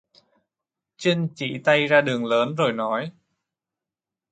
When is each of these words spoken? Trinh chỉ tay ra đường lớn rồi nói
Trinh 0.97 1.27
chỉ 1.35 1.61
tay 1.63 1.87
ra 1.87 2.01
đường 2.01 2.25
lớn 2.25 2.55
rồi 2.55 2.73
nói 2.73 3.11